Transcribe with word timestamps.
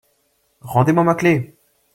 Rendez-moi 0.63 1.03
ma 1.03 1.13
clef!… 1.13 1.45